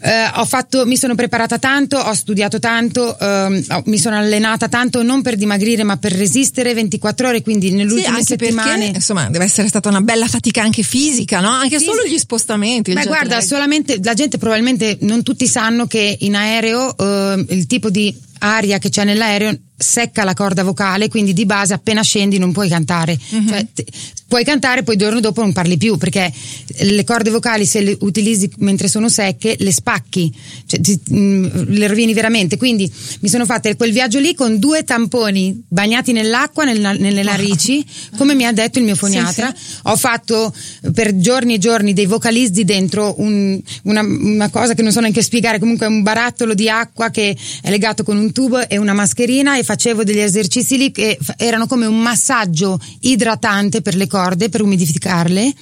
[0.00, 5.02] eh, ho fatto, mi sono preparata tanto, ho studiato tanto, ehm, mi sono allenata tanto
[5.02, 8.78] non per dimagrire ma per resistere 24 ore, quindi nelle Sì, ultime anche settimane.
[8.78, 11.50] perché insomma deve essere stata una bella fatica anche fisica, no?
[11.50, 12.94] Anche Sì, solo gli spostamenti.
[12.94, 13.44] jet guarda, lag.
[13.44, 18.78] solamente la gente probabilmente non tutti sanno che in aereo eh, il tipo di aria
[18.78, 23.18] che c'è nell'aereo secca la corda vocale, quindi di base appena scendi non puoi cantare.
[23.30, 23.48] Mhm.
[23.48, 23.84] Cioè, te-
[24.26, 26.32] puoi cantare, poi il giorno dopo non parli più, perché
[26.78, 30.32] le corde vocali se le utilizzi mentre sono secche le spacchi,
[30.66, 32.56] cioè, ti- mh, le rovini veramente.
[32.56, 32.90] Quindi
[33.20, 37.84] mi sono fatta quel viaggio lì con due tamponi bagnati nell'acqua nel- nelle narici,
[38.16, 39.52] come mi ha detto il mio foniatra.
[39.84, 40.54] Ho fatto
[40.94, 45.22] per giorni e giorni dei vocalizzi dentro un- una, una cosa che non so neanche
[45.22, 49.58] spiegare, comunque un barattolo di acqua che è legato con un tubo e una mascherina
[49.58, 54.60] e facevo degli esercizi lì che erano come un massaggio idratante per le corde, per
[54.60, 55.52] umidificarle.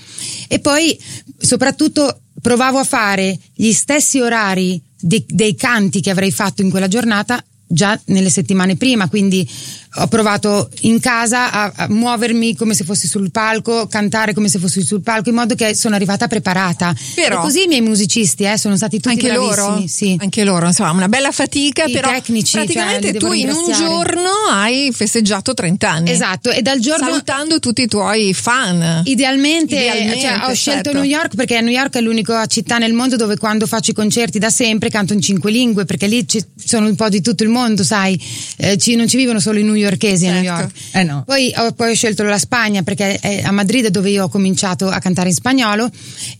[0.48, 0.98] E poi
[1.38, 6.88] soprattutto provavo a fare gli stessi orari di- dei canti che avrei fatto in quella
[6.88, 9.48] giornata già nelle settimane prima, quindi
[9.96, 14.58] ho provato in casa a, a muovermi come se fossi sul palco, cantare come se
[14.58, 16.94] fossi sul palco, in modo che sono arrivata preparata.
[17.14, 19.56] Però- e così i miei musicisti eh, sono stati tutti anche bravissimi.
[19.56, 20.16] loro, Sì.
[20.20, 23.72] anche loro, insomma, una bella fatica, I però tecnici, cioè, praticamente devo tu in un
[23.72, 26.10] giorno hai festeggiato 30 anni.
[26.10, 29.02] Esatto, e dal giorno Salutando tutti i tuoi fan.
[29.04, 30.92] Idealmente, Idealmente, cioè, ho scelto certo.
[30.92, 34.38] New York perché New York è l'unica città nel mondo dove quando faccio i concerti
[34.38, 37.48] da sempre canto in cinque lingue perché lì ci sono un po' di tutto il
[37.48, 38.18] mondo, sai,
[38.56, 40.60] Eh, ci- non ci vivono solo i newyorkesi a New Certo.
[40.60, 40.74] York.
[40.92, 41.22] Eh no.
[41.26, 44.88] Poi ho, poi ho scelto la Spagna perché è a Madrid dove io ho cominciato
[44.88, 45.90] a cantare in spagnolo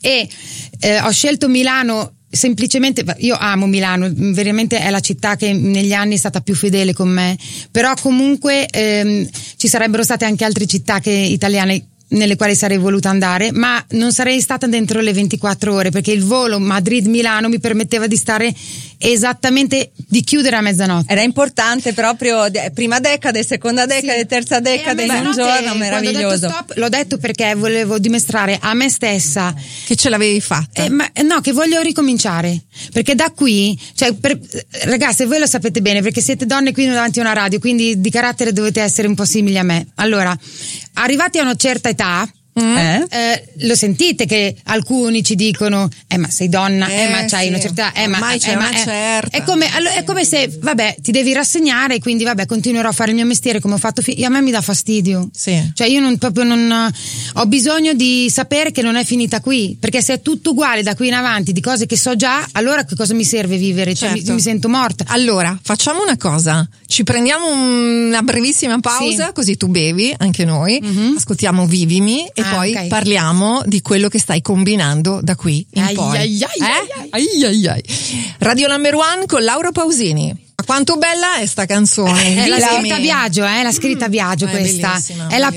[0.00, 0.28] e
[0.80, 6.14] eh, ho scelto Milano semplicemente io amo Milano veramente è la città che negli anni
[6.14, 7.36] è stata più fedele con me
[7.72, 13.10] però comunque ehm, ci sarebbero state anche altre città che, italiane nelle quali sarei voluta
[13.10, 18.06] andare, ma non sarei stata dentro le 24 ore perché il volo Madrid-Milano mi permetteva
[18.06, 18.52] di stare
[19.02, 21.10] esattamente di chiudere a mezzanotte.
[21.10, 24.26] Era importante proprio prima decade, seconda decade, sì.
[24.26, 26.46] terza decade in un giorno, meraviglioso.
[26.46, 29.54] Detto stop, l'ho detto perché volevo dimostrare a me stessa
[29.86, 30.84] che ce l'avevi fatta.
[30.84, 32.60] Eh, ma, no, che voglio ricominciare.
[32.92, 34.38] Perché da qui, cioè, per,
[34.82, 38.10] ragazzi, voi lo sapete bene perché siete donne qui davanti a una radio, quindi di
[38.10, 39.86] carattere dovete essere un po' simili a me.
[39.94, 40.36] Allora,
[40.94, 42.28] arrivati a una certa età,
[42.60, 42.76] Mm.
[42.76, 43.06] Eh?
[43.10, 47.48] Eh, lo sentite che alcuni ci dicono eh ma sei donna eh, ma c'hai sì.
[47.48, 50.96] una certa eh, ma, c'è eh, una ma, certa è come, è come, se vabbè
[51.00, 54.22] ti devi rassegnare quindi vabbè continuerò a fare il mio mestiere come ho fatto fi-
[54.24, 55.70] a me mi dà fastidio sì.
[55.74, 56.92] cioè io non, proprio non
[57.34, 60.94] ho bisogno di sapere che non è finita qui perché se è tutto uguale da
[60.94, 64.10] qui in avanti di cose che so già allora che cosa mi serve vivere cioè
[64.10, 64.30] certo.
[64.30, 69.32] mi, mi, sento morta allora facciamo una cosa ci prendiamo una brevissima pausa sì.
[69.32, 71.16] così tu bevi anche noi mm-hmm.
[71.16, 72.88] ascoltiamo Vivimi e ah, poi okay.
[72.88, 76.16] parliamo di quello che stai combinando da qui in ai poi.
[76.16, 76.44] Ai
[77.10, 77.84] ai eh?
[78.38, 80.28] Radio Number One con Laura Pausini.
[80.54, 82.44] Ma quanto bella è sta canzone?
[82.44, 83.62] È la scritta Viaggio, eh?
[83.62, 85.02] La scritta Viaggio mm, questa.
[85.28, 85.52] È, è la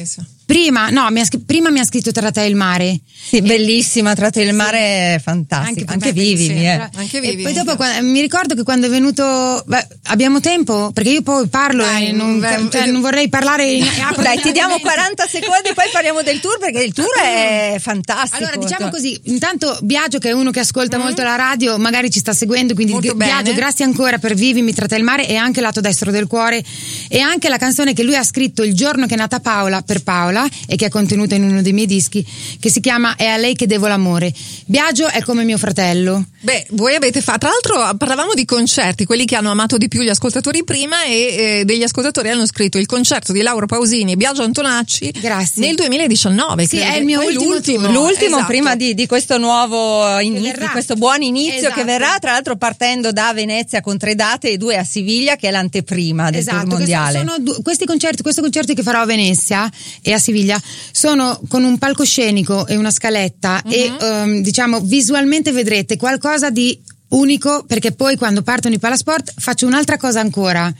[0.45, 2.99] Prima, no, mi ha, prima mi ha scritto Tra te e il mare.
[3.29, 5.91] Sì, bellissima, Tra te e il mare è fantastica.
[5.91, 6.89] Anche, anche vivimi, sì, eh.
[6.95, 7.43] Anche vivi.
[7.43, 9.63] Poi dopo quando, mi ricordo che quando è venuto.
[9.65, 10.91] Beh, abbiamo tempo?
[10.91, 13.71] Perché io poi parlo Dai, e non, beh, cioè, non, vorrei parlare.
[13.71, 13.87] In,
[14.21, 18.43] Dai, ti diamo 40 secondi e poi parliamo del tour perché il tour è fantastico.
[18.43, 21.01] Allora, diciamo così: intanto Biagio, che è uno che ascolta mm.
[21.01, 22.73] molto la radio, magari ci sta seguendo.
[22.73, 23.55] Quindi, molto Biagio, bene.
[23.55, 26.61] grazie ancora per Vivimi, Tra te e il mare e anche lato destro del cuore.
[27.07, 30.03] E anche la canzone che lui ha scritto il giorno che è nata Paola per
[30.03, 30.32] Paola
[30.67, 32.25] e che è contenuta in uno dei miei dischi,
[32.59, 34.33] che si chiama È a lei che devo l'amore.
[34.65, 36.25] Biagio è come mio fratello.
[36.41, 40.01] Beh, voi avete fatto, tra l'altro parlavamo di concerti, quelli che hanno amato di più
[40.01, 44.15] gli ascoltatori prima e eh, degli ascoltatori hanno scritto il concerto di Laura Pausini e
[44.15, 45.65] Biagio Antonacci Grazie.
[45.65, 46.67] nel 2019.
[46.67, 48.45] Sì, è il mio ultimo l'ultimo, l'ultimo esatto.
[48.45, 51.75] prima di, di, questo nuovo inizio, di questo buon inizio esatto.
[51.75, 55.47] che verrà, tra l'altro partendo da Venezia con tre date e due a Siviglia che
[55.47, 57.19] è l'anteprima del esatto, tour mondiale.
[57.19, 59.69] Sono, sono, questi concerti, questo concerto che farò a Venezia
[60.01, 60.59] e a Siviglia
[60.91, 63.71] sono con un palcoscenico e una scaletta uh-huh.
[63.71, 66.81] e um, diciamo visualmente vedrete qualcosa di
[67.13, 70.73] unico perché poi quando partono i palasport faccio un'altra cosa ancora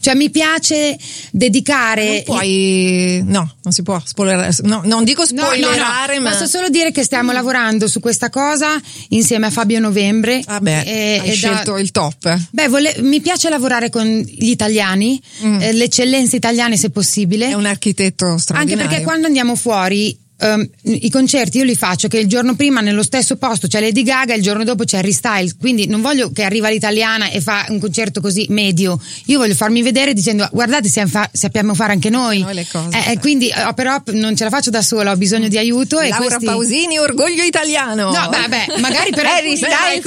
[0.00, 0.96] cioè mi piace
[1.30, 2.04] dedicare.
[2.04, 3.22] Non puoi.
[3.24, 4.54] No, non si può spoilerare.
[4.62, 6.30] No, non dico spoilerare, no, no, ma.
[6.30, 10.42] Posso solo dire che stiamo lavorando su questa cosa insieme a Fabio Novembre.
[10.46, 11.80] Vabbè, e, hai e scelto da...
[11.80, 12.38] il top.
[12.50, 12.94] Beh, vole...
[13.00, 15.60] mi piace lavorare con gli italiani, mm.
[15.60, 17.48] eh, le eccellenze italiane se possibile.
[17.48, 18.82] È un architetto straordinario.
[18.82, 22.80] Anche perché quando andiamo fuori Um, i concerti io li faccio che il giorno prima
[22.80, 26.00] nello stesso posto c'è Lady Gaga e il giorno dopo c'è Harry Styles quindi non
[26.00, 29.00] voglio che arriva l'italiana e fa un concerto così medio.
[29.26, 33.18] Io voglio farmi vedere dicendo guardate fa- sappiamo fare anche noi, noi cose, eh, eh,
[33.18, 36.16] quindi oh, però non ce la faccio da sola ho bisogno di aiuto Laura e
[36.16, 36.44] questi...
[36.44, 38.12] Pausini orgoglio italiano.
[38.12, 40.04] No vabbè magari per Harry Styles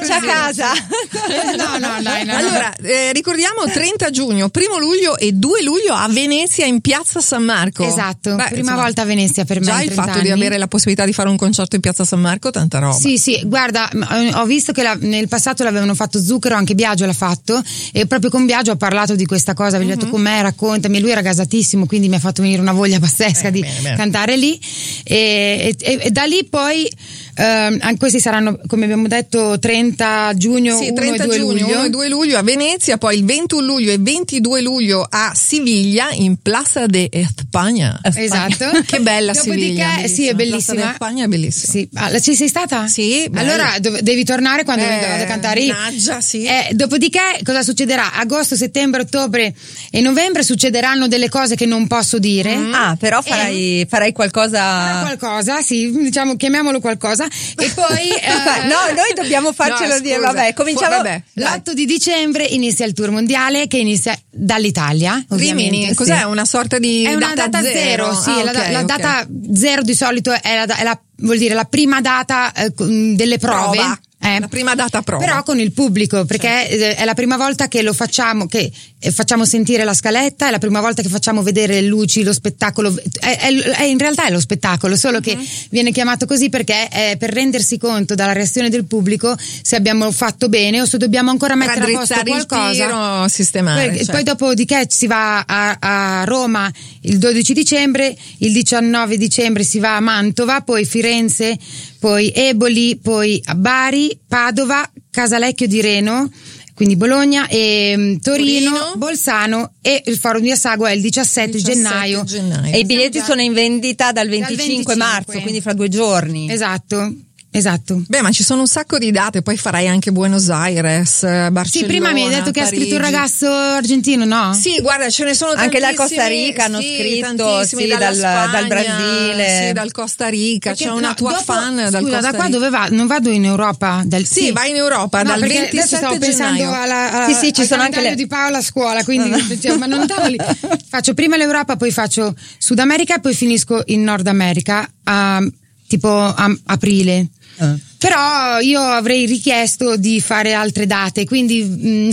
[0.00, 0.70] c'è a casa.
[1.52, 6.08] No no dai no, allora eh, ricordiamo 30 giugno 1 luglio e 2 luglio a
[6.08, 7.84] Venezia in piazza San Marco.
[7.84, 9.66] Esatto Beh, prima insomma, volta a Venezia esperienza per me.
[9.66, 10.22] Già il fatto anni.
[10.22, 12.94] di avere la possibilità di fare un concerto in piazza San Marco, tanta roba.
[12.94, 13.88] Sì, sì, guarda,
[14.34, 18.30] ho visto che la, nel passato l'avevano fatto Zucchero, anche Biagio l'ha fatto e proprio
[18.30, 20.14] con Biagio ho parlato di questa cosa, vi ho detto mm-hmm.
[20.14, 23.60] com'è, raccontami, lui era gasatissimo, quindi mi ha fatto venire una voglia pazzesca eh, di
[23.60, 23.96] bene, bene.
[23.96, 24.58] cantare lì
[25.04, 26.90] e, e, e da lì poi
[27.34, 31.76] Uh, questi saranno, come abbiamo detto, 30 giugno, sì, 30 1 e 2 giugno, luglio.
[31.76, 36.10] 1 e 2 luglio a Venezia, poi il 21 luglio e 22 luglio a Siviglia,
[36.12, 37.98] in Plaza de España.
[38.02, 38.70] Esatto.
[38.84, 40.06] che bella Siviglia.
[40.06, 40.74] Sì, è bellissima.
[40.74, 41.72] Plaza de España è bellissima.
[41.72, 41.88] Sì.
[41.94, 42.86] Ah, ci sei stata?
[42.86, 43.26] Sì.
[43.30, 43.52] Bella.
[43.52, 45.72] Allora dov- devi tornare quando eh, a cantare io.
[45.72, 46.44] Naggia, sì.
[46.44, 48.12] Eh, dopodiché cosa succederà?
[48.14, 49.54] Agosto, settembre, ottobre
[49.90, 52.56] e novembre succederanno delle cose che non posso dire.
[52.56, 52.74] Mm.
[52.74, 54.60] Ah, però farai, farai qualcosa.
[54.60, 57.26] Farò qualcosa, sì, diciamo, chiamiamolo qualcosa.
[57.56, 60.18] E poi eh, no, noi dobbiamo farcelo no, dire.
[60.18, 60.96] Vabbè, cominciamo.
[60.96, 65.24] Vabbè, l'8 di dicembre inizia il tour mondiale che inizia dall'Italia.
[65.30, 65.94] Rimini, sì.
[65.94, 66.22] cos'è?
[66.22, 68.12] Una sorta di è una data, data zero?
[68.12, 68.20] zero.
[68.20, 68.84] Sì, ah, la, okay, la okay.
[68.84, 73.38] data zero di solito è la, è la vuol dire la prima data eh, delle
[73.38, 73.76] prove.
[73.76, 74.00] Prova.
[74.24, 75.24] Eh, la prima data prova.
[75.24, 77.00] Però con il pubblico, perché certo.
[77.02, 80.58] è la prima volta che lo facciamo, che eh, facciamo sentire la scaletta, è la
[80.58, 82.94] prima volta che facciamo vedere le luci, lo spettacolo.
[83.18, 85.22] È, è, è in realtà è lo spettacolo, solo uh-huh.
[85.22, 85.44] che mhm.
[85.70, 90.48] viene chiamato così perché è per rendersi conto dalla reazione del pubblico se abbiamo fatto
[90.48, 93.28] bene o se dobbiamo ancora mettere a posto qualcosa.
[93.28, 93.88] sistemare.
[93.88, 94.12] Poi, certo.
[94.12, 99.96] poi dopodiché si va a, a Roma il 12 dicembre, il 19 dicembre si va
[99.96, 101.58] a Mantova, poi Firenze,
[102.02, 106.28] poi Eboli, poi a Bari, Padova, Casalecchio di Reno,
[106.74, 111.52] quindi Bologna, e, um, Torino, Torino, Bolzano e il forum di Assago è il 17,
[111.52, 112.24] 17 gennaio.
[112.24, 112.74] gennaio.
[112.74, 116.50] E i biglietti sono in vendita dal 25, dal 25, marzo, quindi fra due giorni.
[116.50, 117.14] Esatto.
[117.54, 118.02] Esatto.
[118.08, 121.64] Beh, ma ci sono un sacco di date, poi farai anche Buenos Aires, Barcellona.
[121.66, 122.74] Sì, prima mi hai detto che Parigi.
[122.76, 124.54] ha scritto un ragazzo argentino, no?
[124.54, 127.88] Sì, guarda, ce ne sono Anche dal tantissimi, Costa Rica hanno sì, scritto, tantissimi, sì,
[127.88, 129.66] dalla dal- Spagna, dal Brasile.
[129.66, 132.30] Sì, dal Costa Rica, Perché, c'è una no, tua dopo- fan dal scusa, Costa da
[132.30, 132.48] qua Rica.
[132.58, 132.88] dove va?
[132.90, 134.02] Non vado in Europa?
[134.06, 136.82] Dal, Sì, vai in Europa No, dal perché 27 adesso stavo pensando gennaio.
[136.82, 139.84] alla, alla, Sì, sì, ci sono anche le- di Paola a scuola, quindi cioè, ma
[139.84, 140.38] non andavo lì.
[140.88, 145.44] Faccio prima l'Europa, poi faccio Sud America e poi finisco in Nord America a
[145.86, 147.26] tipo a aprile.
[147.58, 147.76] Ah.
[147.98, 152.10] Però io avrei richiesto di fare altre date, quindi mm,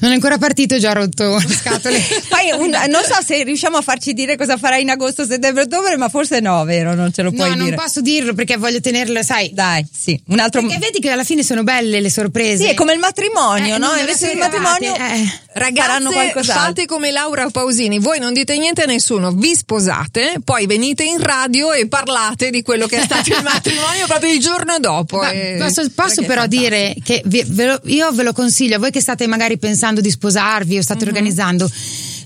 [0.00, 1.98] non è ancora partito, ho già rotto le scatole.
[2.28, 5.96] Poi un- non so se riusciamo a farci dire cosa farai in agosto, settembre, ottobre,
[5.96, 6.94] ma forse no, vero?
[6.94, 7.76] Non ce lo No, puoi non dire.
[7.76, 9.50] posso dirlo perché voglio tenerlo, sai.
[9.52, 10.60] Dai, sì, un altro.
[10.62, 12.64] Perché vedi che alla fine sono belle le sorprese.
[12.64, 13.88] Sì, è come il matrimonio, Eh, no?
[13.88, 15.40] non Invece del avete matrimonio eh.
[15.54, 16.52] Ragazze, qualcos'altro.
[16.64, 21.18] fate come Laura Pausini, voi non dite niente a nessuno, vi sposate, poi venite in
[21.22, 25.18] radio e parlate di quello che è stato il matrimonio proprio il giorno dopo.
[25.18, 26.46] Ma e- posso, posso però fantastico.
[26.68, 29.70] dire che vi- ve lo- io ve lo consiglio, a voi che state magari pensando
[30.00, 31.70] di sposarvi o state organizzando,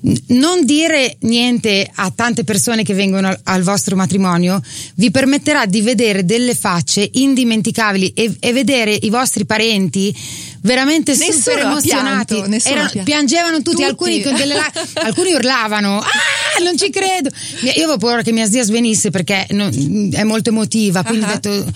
[0.02, 4.60] n- non dire niente a tante persone che vengono al, al vostro matrimonio
[4.96, 10.14] vi permetterà di vedere delle facce indimenticabili e, e vedere i vostri parenti
[10.62, 12.34] veramente Nessuno super emozionati.
[12.42, 13.82] pianto, Erano- piangevano tutti, Tutti.
[13.84, 14.72] alcuni con delle la-
[15.04, 15.98] alcuni urlavano.
[16.00, 16.06] Ah,
[16.62, 17.30] non ci credo.
[17.62, 21.28] Io avevo paura che mia zia svenisse perché non- è molto emotiva, quindi Ah.
[21.30, 21.72] ho detto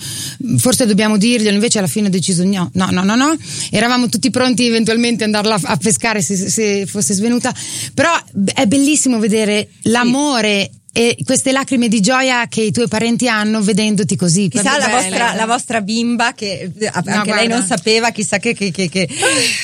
[0.57, 3.35] forse dobbiamo dirglielo, invece alla fine ho deciso no, no, no, no, no.
[3.69, 7.53] Eravamo tutti pronti eventualmente ad andarla a pescare se, se fosse svenuta,
[7.93, 8.11] però
[8.53, 14.15] è bellissimo vedere l'amore e queste lacrime di gioia che i tuoi parenti hanno vedendoti
[14.15, 14.49] così.
[14.49, 17.57] Chissà la vostra, la vostra bimba che eh, anche lei guarda.
[17.57, 19.07] non sapeva, chissà che, che, che, che,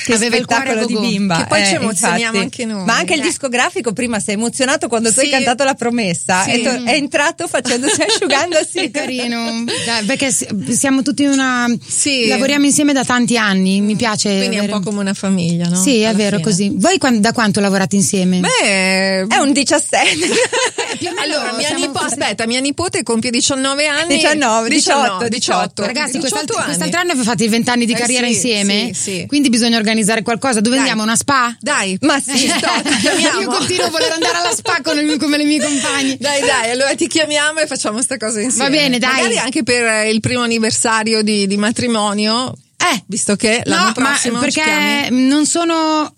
[0.04, 1.36] che Aveva il cuore di bimba.
[1.38, 2.62] Che poi ci eh, emozioniamo infatti.
[2.62, 2.84] anche noi.
[2.84, 3.24] Ma anche il Eh.
[3.24, 5.26] discografico prima si è emozionato quando tu Sì.
[5.26, 6.44] hai cantato la promessa.
[6.44, 6.50] Sì.
[6.50, 8.78] È, to- è entrato facendosi asciugandosi.
[8.78, 10.30] È carino, Dai, perché
[10.70, 11.66] siamo tutti una.
[11.86, 12.26] Sì.
[12.28, 14.30] Lavoriamo insieme da tanti anni, mi piace.
[14.30, 15.76] Quindi è un avere- po' come una famiglia, no?
[15.76, 16.48] Sì, è Alla vero, fine.
[16.48, 16.72] così.
[16.74, 18.40] Voi da quanto lavorate insieme?
[18.40, 20.26] Beh, È un 17.
[21.22, 24.14] allora, mia nipo- aspetta, mia nipote compie 19 anni.
[24.16, 25.84] 19, 18, 18.
[25.84, 26.64] Ragazzi, 18 quest'altro, anni.
[26.66, 29.24] quest'altro anno avete fatto i vent'anni di Eh carriera sì, insieme, sì, sì.
[29.26, 30.60] quindi bisogna organizzare qualcosa.
[30.60, 30.78] Dove Dai.
[30.78, 31.02] andiamo?
[31.02, 31.56] Una spa?
[31.60, 33.40] Dai, Ma sì, sto, ti chiamiamo.
[33.40, 36.16] Io continuo a voler andare alla spa con le- come le mie compagne.
[36.18, 38.68] Dai, dai, allora ti chiamiamo e facciamo sta cosa insieme.
[38.70, 39.12] Va bene, dai.
[39.14, 42.54] Magari anche per il primo anniversario di, di matrimonio,
[42.94, 46.12] Eh, visto che l'anno no, prossimo perché non sono.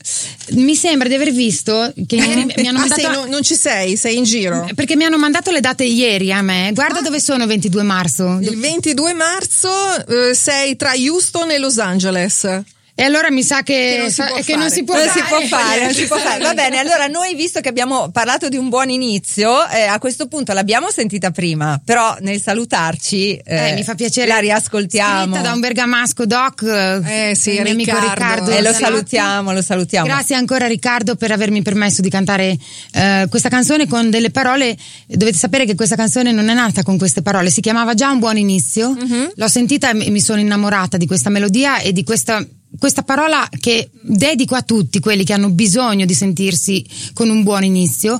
[0.50, 3.00] Mi sembra di aver visto che ieri mi hanno ah, mandato.
[3.00, 4.68] sei, non, non ci sei, sei in giro.
[4.74, 6.70] Perché mi hanno mandato le date ieri a me.
[6.74, 7.02] Guarda Ah.
[7.02, 8.38] dove sono 22 marzo.
[8.40, 9.70] Il 22 marzo
[10.06, 12.62] eh, sei tra Houston e Los Angeles.
[13.00, 14.58] E allora mi sa che, Che non si può che fare.
[14.58, 15.20] non si può non fare.
[15.20, 16.42] si può fare, non si può fare.
[16.42, 20.26] Va bene, allora noi visto che abbiamo parlato di un buon inizio, eh, a questo
[20.28, 24.26] punto l'abbiamo sentita prima, però nel salutarci eh, Eh, mi fa piacere.
[24.26, 25.32] la riascoltiamo.
[25.32, 26.62] Scritta da un bergamasco doc.
[26.62, 28.10] Eh, sì, il mio amico Riccardo.
[28.14, 28.50] Riccardo.
[28.50, 30.06] E lo salutiamo, lo salutiamo.
[30.06, 32.58] Grazie ancora Riccardo per avermi permesso di cantare
[32.92, 34.76] eh, questa canzone con delle parole.
[35.06, 38.18] Dovete sapere che questa canzone non è nata con queste parole, si chiamava già Un
[38.18, 38.90] buon inizio.
[38.90, 39.32] Mhm.
[39.36, 42.44] L'ho sentita e mi sono innamorata di questa melodia e di questa,
[42.78, 47.64] questa parola che dedico a tutti quelli che hanno bisogno di sentirsi con un buon
[47.64, 48.18] inizio.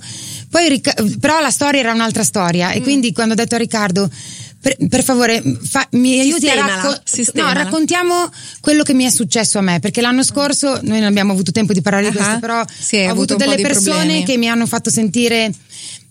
[0.50, 0.80] Poi,
[1.20, 2.72] però la storia era un'altra storia Mm.
[2.72, 4.10] e quindi quando ho detto a Riccardo
[4.60, 7.54] per, per favore fa- mi aiuti a sistemala.
[7.54, 11.32] no, raccontiamo quello che mi è successo a me, perché l'anno scorso noi non abbiamo
[11.32, 14.36] avuto tempo di parlare di Ah, questo, però sì, ho avuto avuto delle persone che
[14.36, 15.50] mi hanno fatto sentire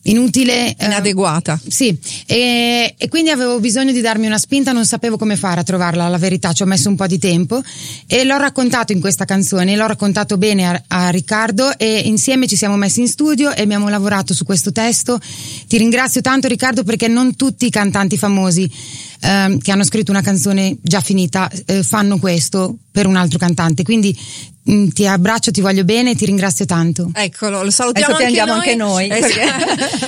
[0.03, 0.75] inutile.
[0.75, 1.59] eh, Inadeguata.
[1.67, 5.63] sì, e, e quindi avevo bisogno di darmi una spinta, non sapevo come fare a
[5.63, 7.62] trovarla, la verità, ci ho messo un po' di tempo
[8.07, 12.55] e l'ho raccontato in questa canzone, l'ho raccontato bene a, a Riccardo e insieme ci
[12.55, 15.19] siamo messi in studio e abbiamo lavorato su questo testo.
[15.67, 18.69] Ti ringrazio tanto Riccardo perché non tutti i cantanti famosi
[19.21, 23.83] ehm, che hanno scritto una canzone già finita eh, fanno questo per un altro cantante,
[23.83, 24.17] quindi
[24.93, 27.10] ti abbraccio, ti voglio bene e ti ringrazio tanto.
[27.13, 29.10] Eccolo, lo salutiamo Adesso piangiamo anche noi.
[29.10, 29.39] anche noi,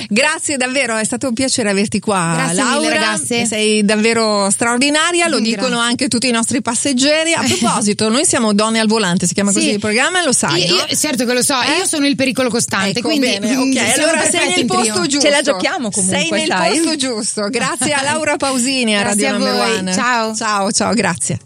[0.02, 2.94] Eh, Grazie davvero, è stato un piacere averti qua, Grazie mille, Laura.
[2.94, 3.44] ragazze.
[3.46, 5.56] Sei davvero straordinaria, lo Grazie.
[5.56, 7.32] dicono anche tutti i nostri passeggeri.
[7.32, 9.72] A proposito, noi siamo Donne al volante, si chiama così Sì.
[9.72, 10.84] il programma, lo sai, Io- no?
[10.88, 11.78] io- certo che lo so, Eh?
[11.78, 14.92] io sono il pericolo costante, Ecco, quindi bene, mm, ok, siamo allora sei nel posto
[14.92, 15.06] trio.
[15.06, 15.26] giusto.
[15.26, 16.78] Ce la giochiamo comunque, Sei nel sai?
[16.78, 17.48] posto giusto.
[17.50, 19.78] Grazie a Laura Pausini a Grazie Radio a Number voi.
[19.78, 19.92] One.
[19.92, 20.34] Ciao.
[20.34, 21.38] Ciao, ciao, grazie.